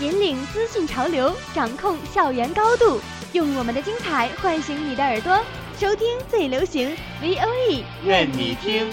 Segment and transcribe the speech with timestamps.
[0.00, 3.00] 引领资讯潮流，掌控校园高度，
[3.32, 5.38] 用我们的精彩唤醒你的耳朵，
[5.76, 6.90] 收听最流行
[7.22, 8.88] V O E，愿你听。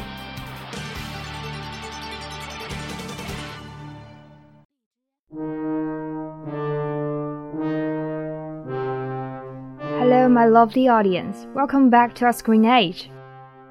[10.00, 11.48] Hello, my lovely audience.
[11.56, 13.10] Welcome back to our Screen Age.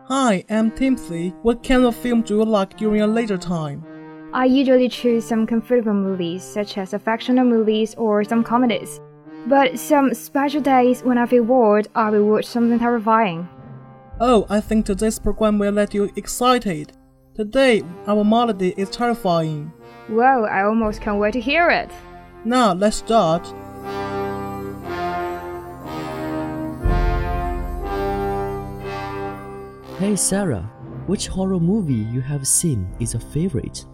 [0.09, 1.33] Hi, I'm Timothy.
[1.45, 3.85] What kind of film do you like during a leisure time?
[4.33, 9.01] I usually choose some comfortable movies, such as affectionate movies or some comedies.
[9.47, 13.49] But some special days when I feel bored, I will watch something terrifying.
[14.21, 16.93] Oh, I think today's program will let you excited.
[17.35, 19.73] Today, our melody is terrifying.
[20.07, 21.91] Whoa, I almost can't wait to hear it.
[22.45, 23.45] Now, let's start.
[29.99, 30.71] Hey Sarah,
[31.07, 33.85] which horror movie you have seen is your favorite?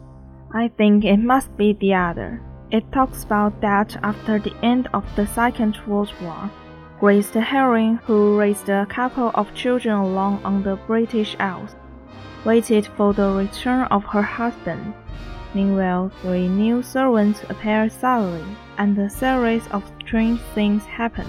[0.52, 2.40] I think it must be the other.
[2.70, 6.50] It talks about that after the end of the Second World War,
[6.98, 11.76] Grace the heroine who raised a couple of children alone on the British Isles,
[12.46, 14.94] waited for the return of her husband.
[15.52, 21.26] Meanwhile, three new servants appear suddenly, and a series of strange things happen.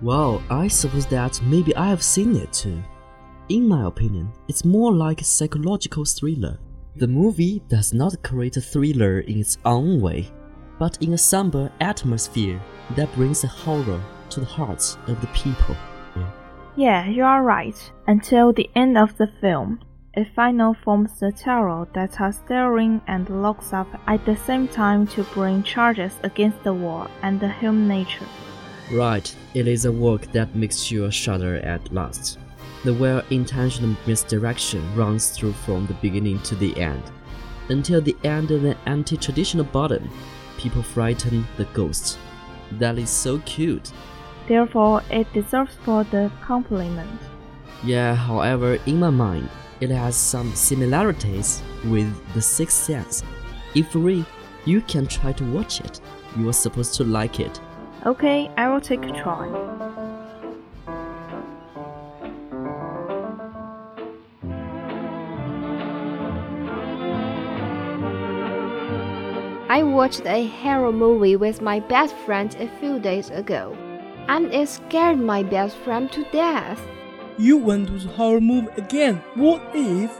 [0.00, 2.82] Well, I suppose that maybe I have seen it too.
[3.50, 6.58] In my opinion, it's more like a psychological thriller.
[6.98, 10.32] The movie does not create a thriller in its own way,
[10.80, 12.60] but in a somber atmosphere
[12.96, 15.76] that brings a horror to the hearts of the people.
[16.74, 17.76] Yeah, you are right.
[18.08, 19.78] Until the end of the film,
[20.14, 25.06] it finally forms the terror that are stirring and locks up at the same time
[25.08, 28.26] to bring charges against the war and the human nature.
[28.92, 32.40] Right, it is a work that makes you shudder at last.
[32.84, 37.02] The well intentioned misdirection runs through from the beginning to the end.
[37.68, 40.08] Until the end of an anti traditional bottom,
[40.58, 42.18] people frighten the ghosts.
[42.72, 43.92] That is so cute.
[44.46, 47.20] Therefore, it deserves for the compliment.
[47.84, 49.48] Yeah, however, in my mind,
[49.80, 53.22] it has some similarities with The Sixth Sense.
[53.74, 54.24] If free,
[54.64, 56.00] you can try to watch it.
[56.36, 57.60] You are supposed to like it.
[58.06, 59.87] Okay, I will take a try.
[69.70, 73.76] I watched a horror movie with my best friend a few days ago,
[74.26, 76.80] and it scared my best friend to death.
[77.36, 79.22] You went to the horror movie again.
[79.34, 80.10] What if?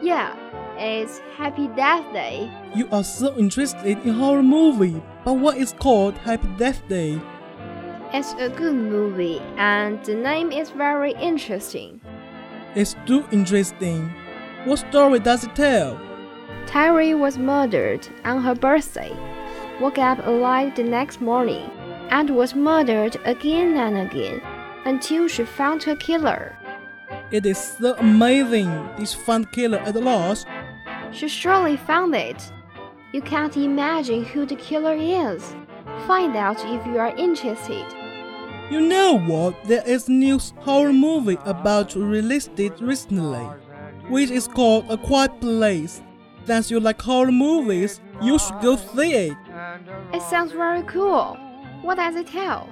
[0.00, 0.34] Yeah,
[0.78, 2.50] it's Happy Death Day.
[2.74, 7.20] You are so interested in horror movie, but what is called Happy Death Day?
[8.14, 12.00] It's a good movie, and the name is very interesting.
[12.74, 14.10] It's too interesting.
[14.64, 16.00] What story does it tell?
[16.66, 19.12] Terry was murdered on her birthday,
[19.80, 21.70] woke up alive the next morning,
[22.10, 24.40] and was murdered again and again
[24.84, 26.56] until she found her killer.
[27.30, 28.70] It is so amazing.
[28.98, 30.46] This found killer at last.
[31.12, 32.52] She surely found it.
[33.12, 35.54] You can't imagine who the killer is.
[36.06, 37.84] Find out if you are interested.
[38.70, 39.62] You know what?
[39.64, 43.44] There is a new horror movie about released it recently,
[44.08, 46.02] which is called A Quiet Place.
[46.46, 49.36] Since you like horror movies, you should go see it.
[50.12, 51.38] It sounds very cool.
[51.82, 52.68] What does it tell?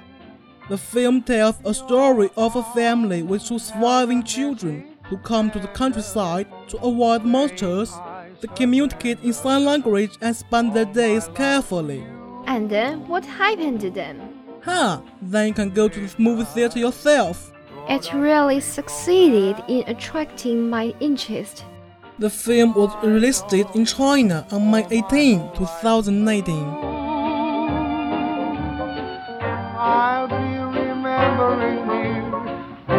[0.69, 5.59] The film tells a story of a family with two surviving children who come to
[5.59, 7.91] the countryside to avoid monsters.
[8.41, 12.05] They communicate in sign language and spend their days carefully.
[12.45, 14.21] And then what happened to them?
[14.61, 17.51] Huh, then you can go to the movie theater yourself.
[17.89, 21.65] It really succeeded in attracting my interest.
[22.19, 26.55] The film was released in China on May 18, 2019.
[29.75, 30.35] I'll be
[30.79, 32.21] remembering you,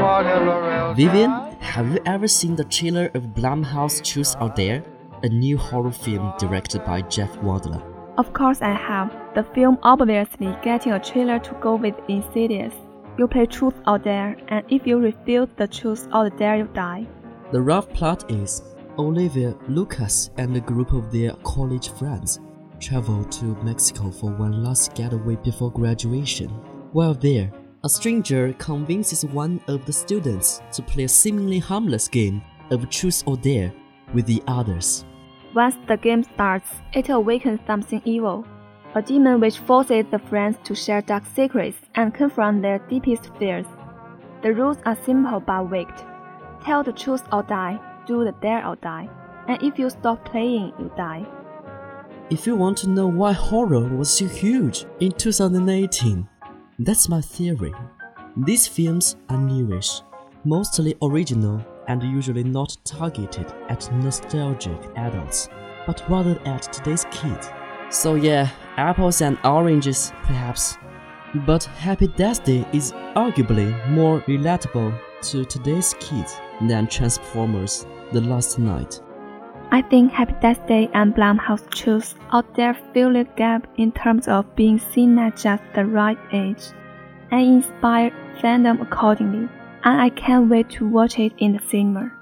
[0.02, 0.96] whatever else.
[0.96, 1.30] Vivian,
[1.60, 4.82] have you ever seen the trailer of Blumhouse Truth or Dare?
[5.22, 7.82] A new horror film directed by Jeff Wadlow.
[8.18, 9.14] Of course, I have.
[9.36, 12.74] The film obviously getting a trailer to go with Insidious.
[13.16, 17.06] You play truth or dare, and if you refuse the truth or dare, you die.
[17.52, 18.60] The rough plot is
[18.98, 22.40] Olivia, Lucas, and a group of their college friends
[22.78, 26.48] travel to Mexico for one last getaway before graduation.
[26.92, 27.50] While there,
[27.82, 33.24] a stranger convinces one of the students to play a seemingly harmless game of truth
[33.26, 33.72] or dare
[34.12, 35.04] with the others.
[35.54, 38.46] Once the game starts, it awakens something evil,
[38.94, 43.66] a demon which forces the friends to share dark secrets and confront their deepest fears.
[44.42, 45.94] The rules are simple but wicked.
[46.62, 49.08] Tell the truth or die, do the dare or die,
[49.48, 51.26] and if you stop playing, you die.
[52.30, 56.26] If you want to know why horror was so huge in 2018,
[56.78, 57.74] that's my theory.
[58.36, 60.00] These films are newish,
[60.44, 65.48] mostly original, and usually not targeted at nostalgic adults,
[65.86, 67.50] but rather at today's kids.
[67.90, 70.78] So, yeah, apples and oranges, perhaps.
[71.46, 78.58] But Happy Death Day is arguably more relatable to today's kids than Transformers The Last
[78.58, 79.00] Knight.
[79.70, 84.54] I think Happy Death Day and Blumhouse choose out their the gap in terms of
[84.54, 86.62] being seen at just the right age
[87.30, 89.48] and inspire fandom accordingly,
[89.84, 92.12] and I can't wait to watch it in the cinema.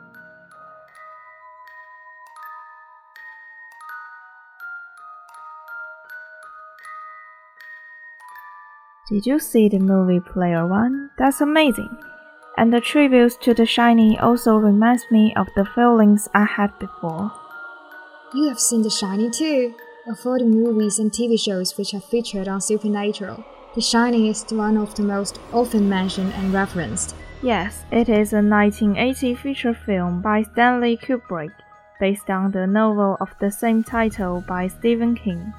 [9.11, 11.11] Did you see the movie Player One?
[11.19, 11.94] That's amazing.
[12.56, 17.32] And the tributes to The Shining also reminds me of the feelings I had before.
[18.34, 19.75] You have seen The Shining too.
[20.06, 23.44] Of all the movies and TV shows which are featured on Supernatural,
[23.75, 27.14] The Shining is one of the most often mentioned and referenced.
[27.43, 31.52] Yes, it is a 1980 feature film by Stanley Kubrick,
[32.00, 35.52] based on the novel of the same title by Stephen King.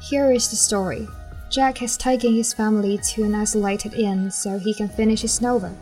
[0.00, 1.06] Here is the story.
[1.52, 5.76] Jack has taken his family to an isolated inn so he can finish his novel.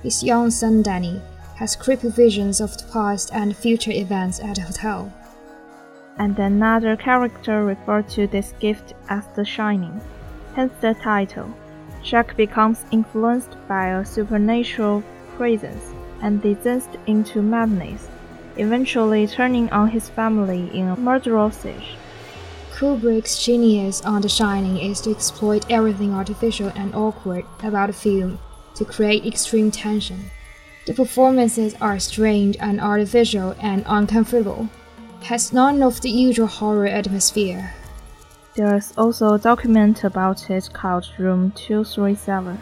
[0.00, 1.20] His young son Danny
[1.56, 5.12] has creepy visions of the past and future events at the hotel.
[6.18, 10.00] And another character referred to this gift as The Shining,
[10.54, 11.52] hence the title.
[12.04, 15.02] Jack becomes influenced by a supernatural
[15.36, 15.82] presence
[16.22, 18.06] and descends into madness,
[18.56, 21.96] eventually turning on his family in a murderous siege.
[22.78, 28.38] Kubrick's genius on The Shining is to exploit everything artificial and awkward about the film
[28.76, 30.30] to create extreme tension.
[30.86, 34.68] The performances are strange and artificial and uncomfortable,
[35.24, 37.74] has none of the usual horror atmosphere.
[38.54, 42.60] There's also a document about it called Room 237.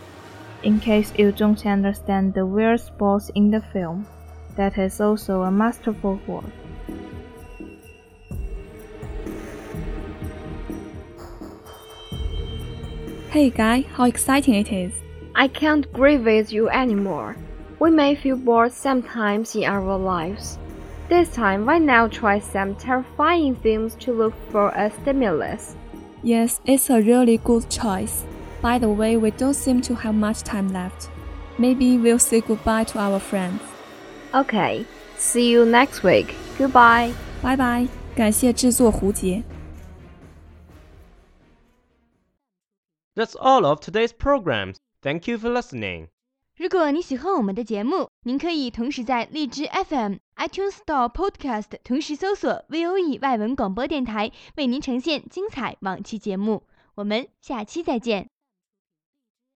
[0.62, 4.06] In case you don't understand the weird spots in the film,
[4.56, 6.46] that is also a masterful work.
[13.35, 14.91] Hey guy, how exciting it is!
[15.35, 17.35] I can't agree with you anymore.
[17.79, 20.57] We may feel bored sometimes in our lives.
[21.09, 25.75] This time, why not try some terrifying films to look for a stimulus?
[26.23, 28.23] Yes, it's a really good choice.
[28.61, 31.09] By the way, we don't seem to have much time left.
[31.57, 33.61] Maybe we'll say goodbye to our friends.
[34.33, 34.85] Okay,
[35.17, 36.35] see you next week.
[36.57, 37.13] Goodbye.
[37.41, 39.41] 拜拜，感谢制作胡杰。
[43.16, 44.76] That's all of today's programs.
[45.00, 46.08] Thank you for listening.
[46.56, 56.62] 如果你喜欢我们的节目，您可以同时在荔枝 FM、iTunes Store Podcast 同时搜索 VOE 外文广播电台，为您呈现精彩往期节目。
[56.94, 58.28] 我们下期再见。